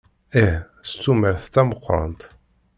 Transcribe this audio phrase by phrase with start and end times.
[0.43, 0.57] Ih,
[0.89, 2.21] s tumert tameqqrant.